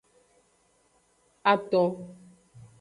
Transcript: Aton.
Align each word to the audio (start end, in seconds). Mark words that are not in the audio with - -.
Aton. 1.51 1.89